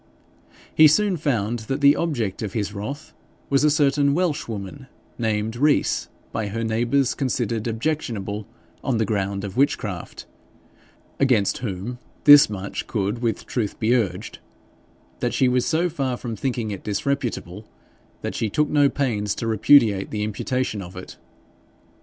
[0.73, 3.13] He soon found that the object of his wrath
[3.51, 4.87] was a certain Welshwoman,
[5.19, 8.47] named Rees, by her neighbours considered objectionable
[8.83, 10.25] on the ground of witchcraft,
[11.19, 14.39] against whom this much could with truth be urged,
[15.19, 17.67] that she was so far from thinking it disreputable,
[18.23, 21.17] that she took no pains to repudiate the imputation of it.